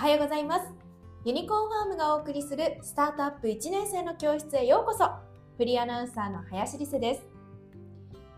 [0.00, 0.62] はようございます。
[1.26, 5.04] ユニコーンファームがお送りするスタートアップ1年生の教室へようこそ。
[5.58, 7.26] フリーアナウンサーの林理瀬です。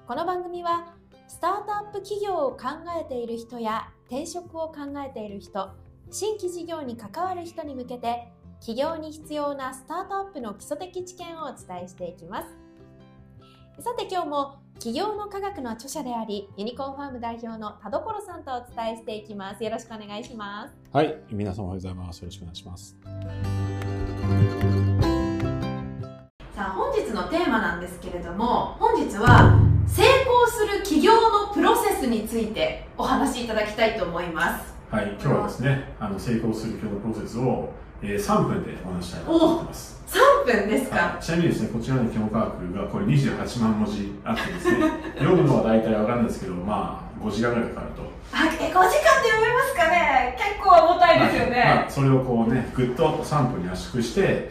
[0.08, 0.92] この番組は
[1.28, 2.64] スタートアップ企業を考
[3.00, 5.70] えている人や転職を考えている人
[6.10, 8.26] 新規事業に関わる人に向けて
[8.58, 12.61] 企業に必要なスタートアップの基礎的知見をお伝えしていきます。
[13.82, 19.64] さて今日も企業の科学の著者でありユニコーンファーム代表の田所さんとお伝えしていきます。
[19.64, 20.74] よろしくお願いします。
[20.92, 22.20] はい皆さんおはようございます。
[22.20, 22.96] よろしくお願いします。
[26.54, 34.76] さあ本日のテーマなんですけれども本日は成功する企業のプロセスについてお話しいただきたいと思います。
[34.92, 40.00] はい今日はですねあの成功する企業のプロセスを、えー、3分でお話したいと思ってます。
[40.06, 48.02] 3分ですか、はい、ちなみにですねこちらの基本科学がこれ28万文字あってですね 読むのは大体わかるんですけどまあ5時間ぐらいかかると。
[48.34, 50.36] あえ5時間って読めますかね？
[50.38, 51.76] 結構重たいですよね、はい。
[51.76, 54.50] まあ、それをこうねぐっと3分に圧縮して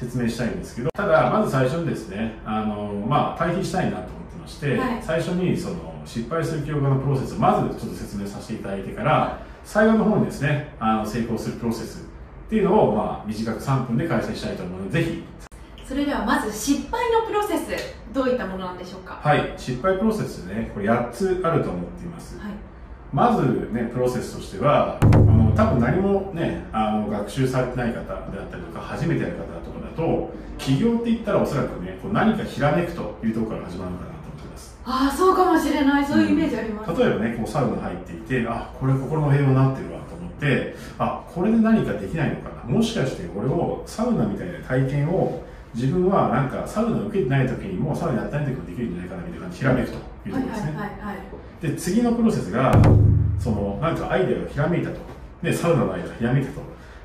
[0.00, 12.08] 説明したいんですけどただまず最初にですねあのまあ対比したいなと思ってまして、はい、最初にその失敗する企業家のプロセスをまずちょっと説明させていただいてから最後の方にですねあの成功するプロセス
[12.50, 15.24] っていうのを、まあ、短く3分で解説したいと思うのでぜひ。
[15.84, 19.20] それではまず失敗のプロセスどういったものなんでしょうか？
[19.22, 22.52] はい失敗プロセスねこれ8つあると思っています、はい、
[23.12, 34.09] まずねプロセスとしてはあの多分何もねあの学習されてない方であったりとか初めてやる方とかだと起業って言ったらおそらくねこう何かひらめくというところから始まるのかな
[34.90, 36.04] ああそうかもしれない。
[36.04, 40.02] そういうイメージあります、うん、例えばねこうサウナ入っていてあこれ心の平和になってるわっ
[40.40, 42.64] てあこれで何かできないのかな。
[42.64, 45.42] もしかしてこれをサウナみたいな体験を
[45.74, 49.98] 自分はなんかサウナ受けてない時にもサウナやってない時もできるんじゃないかなみたいなひらめくとい
[50.30, 50.74] うところですね、
[51.60, 52.72] で次のプロセスが
[53.38, 54.96] そのなんかアイデアがひらめいたと。
[55.42, 56.60] でサウナのアイデアがひらめいたと。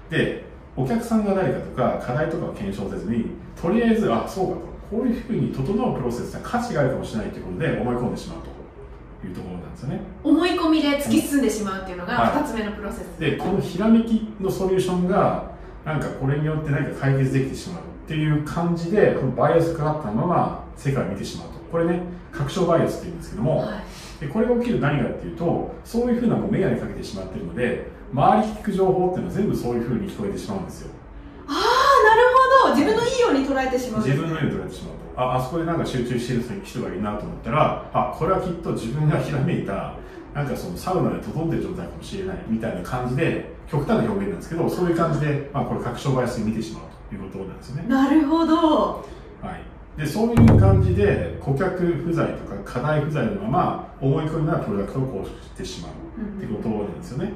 [0.10, 0.46] で
[0.78, 3.26] お客さんが誰かとか課題とかを検証せずに
[3.62, 10.02] とりあえずあそうかとこういうふうに整うプロセスは価値があるかもしれないということで思い込んでしまうというところなんですよね。
[10.24, 15.52] 思い込みで突き進んでしまうっていうのが2つ目のプロセス、はい、でこのひらめきのソリューションが
[15.84, 21.56] なんかこれによって何か解決できてしまうっていう感じでこのバイアスかかったまま世界を見てしまうと。
[21.72, 30.92] これね確証バイアスっていうんですけども、はい、でこれが起きる何かっていうとそういうふうな眼鏡かけてしまってるので周り聞く情報っていうのは全部そういうふうに聞こえてしまうんですよ
[32.76, 34.96] 自分のいいように捉えてしまう、自分のいいように捉えてしまう。
[35.18, 39.96] ああそこでなんか集中してる人がいるなと思ったらあこれはきっと自分がひらめいた
[40.34, 47.88] なんかそのサウナで整ってる状態かもしれないみたいな感じで極端な表現なんですけどそういう感じで、まあ、これ確証バイアスに見てしまうということなんですよね。
[47.88, 49.06] なるほど、
[49.42, 49.58] は
[49.98, 55.92] い、でそういう感じで顧客不在とか課題不在のまま思い込みなプロダクトをこうしてしまう
[56.38, 57.32] ってことなんですよね、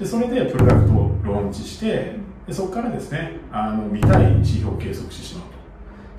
[0.00, 2.16] でそれでプロダクトをローンチして
[2.46, 5.50] でそこからですねあの見たい指標を計測してしまうと。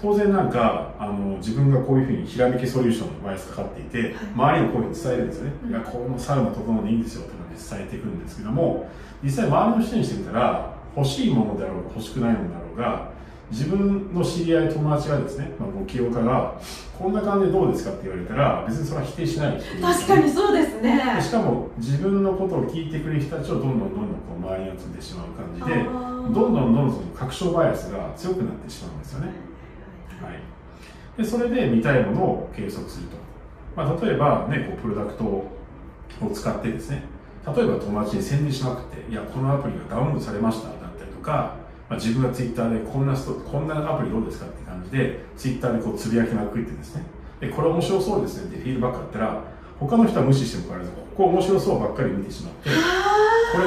[0.02, 7.42] 当然なんかあの自分がこういうふうにひらめきソリューションのバイアスかかっていて、はい、周りにこういうふうに伝えるんですよね、うん、いやこのサウナ整うでいいんですよって
[7.76, 8.90] 伝えていくんですけども
[9.24, 13.12] 実際周りの人にしてみたら欲しいものであろうが欲しくないものだろうが
[13.52, 16.60] 自分の知り合い友達がですね、まあ、ご起業家が
[16.98, 19.62] こんな感じでどうですかって言われたら別にそれは否定しない。
[19.82, 21.20] 確かにそうですね。
[21.22, 29.28] しかも自分のことを聞いてくれる人たちをどんどんどんどんこう周りに集めてしまう感じでどんどんどんどん確証バイアスが強くなってしまうんですよね、
[30.22, 31.22] はい。
[31.22, 33.18] でそれで見たいものを計測すると、
[33.76, 35.52] まあ、例えば、ね、こうプロダクトを
[36.34, 37.04] 使ってですね
[37.46, 41.56] 例えば友達に宣伝しまくっていやこのアプリがダウンロードされましただったりとか、
[41.92, 47.04] まあ、自分がツイッターでこんな人こんなアプリどうですかって感じでツイッターでこうつぶやきまくってですね。
[47.42, 49.44] でこれ面白そうですねってフィードバックあったら
[49.78, 53.58] 他の人は無視してもかかわらずここ面白そうばっかり見てしまってこ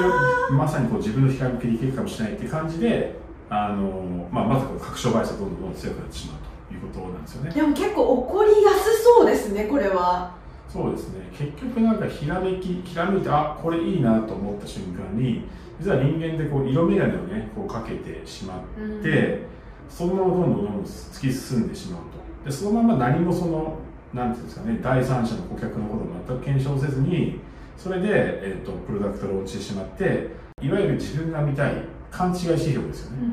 [0.51, 3.15] れまさにこう自分のひらめきでいけるかもしれないって感じで
[3.51, 6.55] あの、まあ、まずこう確証バイがどんどんどんどん強くなってしまうと。
[6.73, 7.51] いうことなんですよね。
[7.51, 10.35] でも結構起こりやすそうですねこれは
[10.75, 11.31] そうですね。
[11.39, 15.43] 結局なんかひらめきひらめいてあこれいいなと思った瞬間に
[15.81, 18.61] 実は人間ってこう色眼鏡をねこうかけてしまっ
[19.01, 19.47] て、うん、
[19.89, 22.01] そのままどんどんどんどん突き進んでしまう
[22.43, 22.51] と。
[22.51, 23.79] でそのまま何もその
[24.13, 27.39] なんていうんですかね第三者の顧客のことを全く検証せずに
[27.77, 30.31] それで、えーと、プロダクトを落ちてしまって
[30.61, 31.75] いわゆる自分が見たい
[32.11, 33.33] 勘違い指標ですよね、うんうん、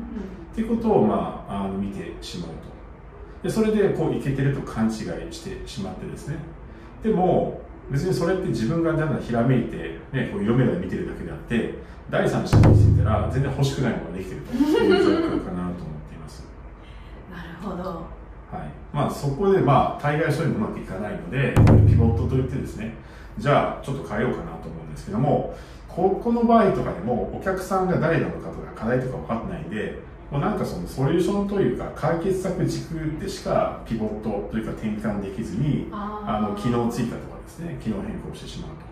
[0.54, 2.54] ていうことを、まあ、あの見てしまうと。
[3.42, 4.92] でそれでこういけてると勘違い
[5.32, 6.36] してしまってですね
[7.02, 7.60] でも
[7.90, 11.74] 別にそれって自分がだんだんひらめいて、ね、こう色目で見てるだけであって
[12.10, 14.54] 第三者にしてたら全然欲しくないものができてると。
[14.54, 16.44] いう状況かなと思っています。
[17.30, 17.82] なるほど。
[17.84, 18.70] はい。
[18.92, 21.54] まあ、そこで、まあ、対外処理もうまくいかないので
[21.88, 22.94] ピボットといってですね。
[23.38, 25.54] じゃあちょっと変えようかなと思うんですけども
[25.88, 29.98] ここの場合とかでもお客さんが誰なのかとか課題とか分かってないんで
[30.32, 38.82] もうなんかそのソリューションというか解決策軸でしかピボットというか転換できずにあの機能追加とかですね機能変更してしまうと。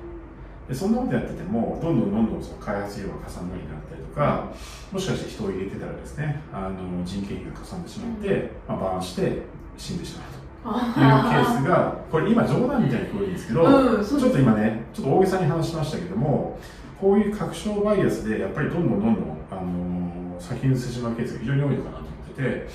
[0.68, 4.52] でそんなことやっててもどんどんどんどんその開発費用がかさむようになったりとか
[4.92, 9.42] もしかして人を入れてたらですねあの人件費がかさんでしまって、まあ、バーンして
[9.78, 10.40] 死んでしまうと。
[10.60, 16.58] いうケースがこれ今冗談みたいに聞こえるんですけど、うん、ちょっと今ねちょっと大げさに話しましたけども
[17.00, 20.09] こういう確証バイアスでやっぱりどんどんどんどん、あのー、
[20.40, 22.68] 先に進んでしまうケースが非常に多いのかなと思ってて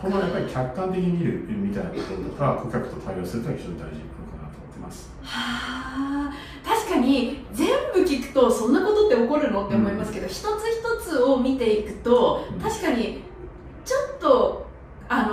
[0.00, 5.10] このやっぱり客観的に見るみたいなところとか顧客と対応するというのは非常に大事なのかなと思ってます。
[5.22, 6.52] はあ。
[6.64, 13.22] 確かに全部聞くとそんなことって起こるのって思いますけど、うん、一つ一つを見ていくと確かに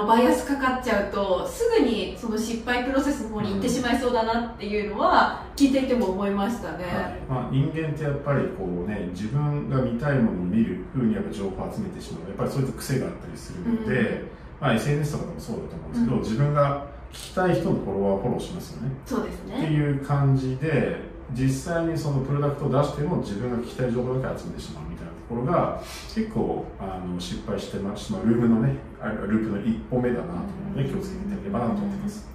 [0.10, 6.94] バイアスかかっちゃうとすぐにその失敗プロセスの方に行ってしまいそうだなっていうのは聞いていても思いましたね、はい、
[7.30, 12.30] まあ、人間ってやっぱりこうね自分が見たいものを見るふうにやっぱ情報を集めてしまう。
[12.30, 14.28] やっぱりそういった癖があったりするので、うん、
[14.60, 18.92] まあ、SNS とかでもそうだと思うんですけど、うん、自分が聞きたい人のフォロワーフォローしますよね。
[19.06, 19.64] そうですね。
[19.64, 21.02] っていう感じで
[21.34, 25.80] 実際にそのプロダクトを出しても自分が聞きたい情報だけ集めてしまうみたいなところが
[26.16, 30.44] 結構あの失敗してしまうループのねループの一歩目だなと思
[30.76, 32.30] うので気をつけていただければなと思ってます。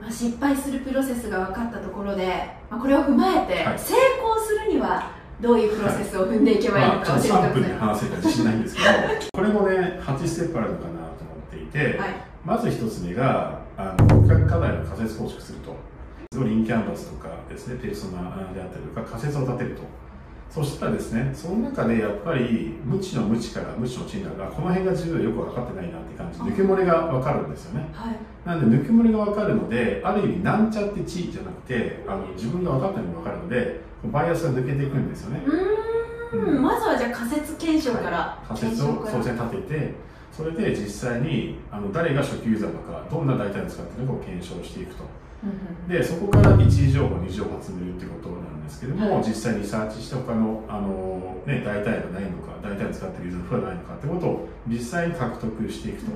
[0.00, 2.26] まあ、失敗するプロセスが分かったところで、
[2.70, 5.10] まあ、これを踏まえて、成功するには
[5.40, 8.88] どういうプロセスを踏んでいけばいいのか教えてください、まあ、3分で話せるか自信ないんですけど
[9.34, 12.10] これもね8ステップあるのかなと思っていて、はい、
[12.44, 15.76] まず1つ目があの顧客課題の仮説構築すると。
[16.44, 18.22] リンキャンバスとかですねペーソナ
[18.52, 19.82] であったりとか仮説を立てると
[20.58, 26.40] そしたらですねその中でやっぱり無知の無知から無知の知になるがこの辺が自分はよく分かってないなって感じ。
[26.40, 35.42] 抜け漏れが分かるんですよね、はい、なんで抜け漏れが分かるのである意味なんちゃって知じゃなくてあの自分が分かったのが分かるのでバイアスが抜けていくんですよね。
[36.32, 36.62] うん。
[36.62, 39.94] まずはじゃあ仮説検証から、はい、仮説を当然立てて
[40.32, 45.04] それで実際にあの誰が初期ユーザーなのかどんな代替を使っているのかを検証していくと。
[45.88, 56.12] でそこから一時情報二次情報を集めるっていうことなんですけども、はい、実際にサーチして他のあの、ね、代替がないのか代替使ってるユーザーのはないのかってことを実際に獲得していくと。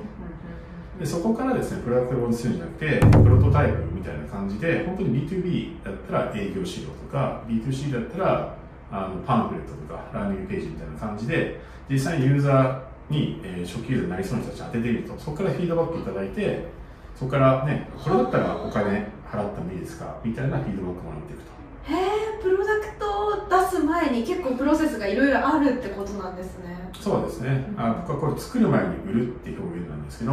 [0.99, 8.55] でそこからですねプロダクトローンするんじゃなくてプロトタイプみたいな感じで本当に B2B だったら営業資料とか B2C だったら
[8.91, 11.59] あのパンフレットとかランニングページみたいな感じで
[11.89, 16.67] 実際にユーザーに、えー、初期ユーザーになりそうな人たち当ててみるとそこからフィードバックいただいて
[17.15, 21.52] そこからねこれだったらお金払ってもいいですかみたいなフィードバックもらっていくと
[21.85, 26.73] へえプロダクトを出す前に結構プロセスがいろいろあるってことなんですね。
[26.99, 30.31] そうですね、あ僕はこれ作る前に売るって表現なんですけど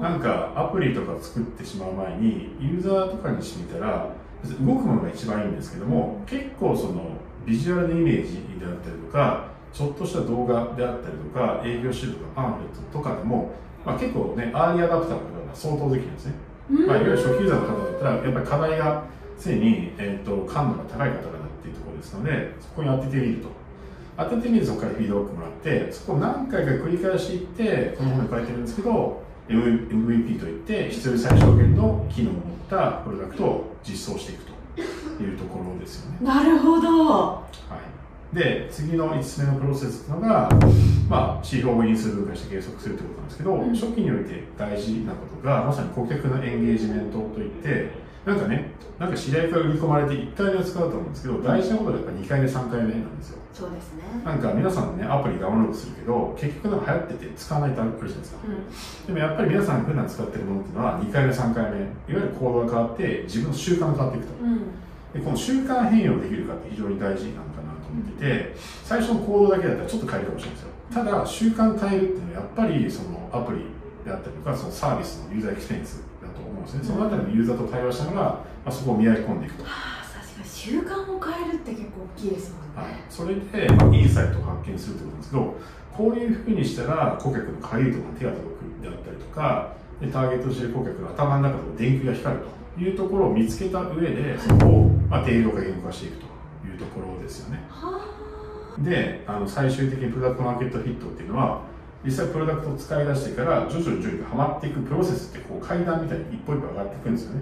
[0.00, 4.08] なんかアプリとか作ってしまう前にユーザーとかにしてみたら
[4.60, 7.10] 動くものが一番いいんですけども結構その
[7.46, 13.52] ビジュアルのイメージであったりとかちょっとした動画であったりとか営業資料とかパンフレットとかでも、
[13.86, 16.34] まあ、結構ねアーリーアダプターの方が相当できるんですね。
[16.68, 19.04] まあ、いわゆる初期ユーザーの方だったらやっぱり課題が
[19.42, 23.62] 常に、えーと、感度が高い方だっていうところですのでそこに当ててみると。
[24.16, 36.18] 当ててみるそこからフィードバックもらってそこを何回か繰り返していってこの本に書いてるんですけど MVP といって必要最小限の機能を持ったプロダクトを実装していくというところですよね。
[36.22, 37.42] なるほど、は
[38.32, 38.36] い。
[38.36, 40.48] で次の5つ目のプロセスというのが、
[41.08, 47.90] まあ、指標を因数分解して計測するということなんですけど、うん、初期において大事なことがまさに顧客のエンゲージメントといって
[48.24, 53.38] なんかねなんか知り合いから売り込まれて1回目は使うと思うんですけど大事なことはやっぱ2回目3回目なんですよ。
[53.52, 54.02] そうですね。
[54.24, 64.58] なんか皆さんねアプリダウンロードするけど結局なんか流行ってて使わないとあるじゃないですか、うん、でもやっぱり皆さん普段使ってるものっていうのは2回目3回目いわゆる行動が変わって自分の習慣が変わっていくと、うん、
[65.12, 70.68] でこの習慣変容できるかって非常に大事なのかな思ってて最初の行動だけだったらちょっと変えるかもしれないですよ。
[70.92, 73.64] ただ習慣変えるっていうのはやっぱりそのアプリ
[74.04, 76.02] であったりとかそのサービスのユーザーエクスペンス
[76.48, 79.64] 思うんですね、そのあたりのユーザーと対話しながら、まあ、そこを磨き込んでいくと。
[79.64, 85.56] あ確かに習慣を変えるって結構大きいですもんね、はい、それで、まあ、インサイトを発見するってことなんですけど
[85.92, 92.42] こういうふうにしたら顧客のかゆいところに手が届くであったりとかでターゲットしている顧客の頭の中で電球が光る
[92.76, 96.24] というところを見つけた上でそこを、まあ、定量化言語化していくと
[96.66, 97.64] いうところですよね。
[97.68, 98.00] は
[98.78, 98.82] あ。
[98.82, 101.60] であの最終的にプロダクトマーケットフィットっていうのは
[102.04, 107.40] 実際プロダクトを使い出してから徐々に徐々にはまっていくプロセスってこう階段みたいに一歩一歩上がっていくんですよね、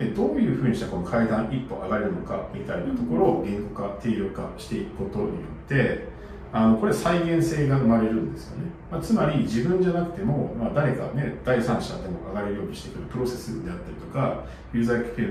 [0.00, 5.30] うん、でどういうふうにしたらこの階段一歩上がれるのかみたいなところを言語化定量化していくことによ
[5.64, 6.16] って
[6.52, 15.22] あのこれ再現性が生まれるんですよね、まあ、つまり自分じゃなくても、まあ、誰かね第三者でも上がれるようにしてくるプロセスであったりとかユーザーエクスペ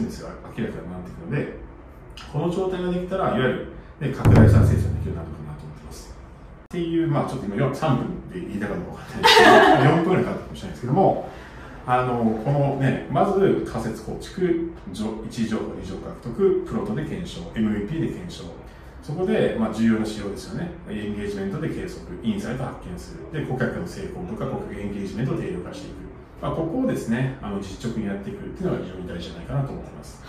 [0.00, 1.66] リエンスが明らかになっていくので
[2.32, 3.68] この状態ができたらいわゆる
[4.00, 5.45] で拡大したら生産できるようになと思ってます
[6.66, 11.28] っていうまあちょっと今3分で言えたかどうかわかんないですけど 4分ぐらいかかったかもしれないですけども
[11.86, 18.44] あのこのねまず仮説構築1次情報2情獲得プロトで検証 MVP で検証
[19.06, 20.68] そこで、まあ、重要な指標ですよね。
[20.90, 23.30] エンゲージメントで計測、インサイト発見する。
[23.30, 25.94] で、顧客の成功とか、顧客エンゲージメントを定量化していく。
[26.42, 30.20] まあ、ここをですね、あの実直にやっていくっていうのが非常に大事じゃないかなと思います。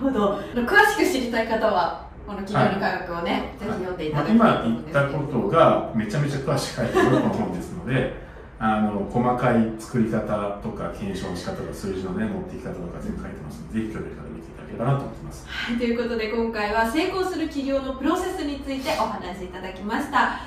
[0.00, 0.38] ほど。
[0.54, 8.28] 詳しく知りたい方は、この企業の科学をね、はい、ぜひ読んでいただきたい、まあ、今言ったことがめちゃめちゃ詳しく書いてる本ですので、
[8.60, 15.46] あの細かい作り方とか検証の仕方とか数字のね持っていき方とか全部書いてますのでぜひ興味ある方見ていただければなと思ってます。
[15.46, 20.40] はい、ということで今回は成功する企業のプロセスについてお話しいただきました。